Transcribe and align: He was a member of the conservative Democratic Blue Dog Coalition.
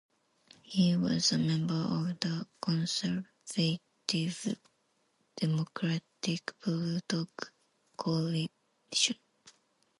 He 0.63 0.97
was 0.97 1.31
a 1.31 1.37
member 1.37 1.75
of 1.75 2.19
the 2.21 2.47
conservative 2.59 3.27
Democratic 5.37 6.53
Blue 6.63 6.99
Dog 7.07 7.29
Coalition. 7.97 9.19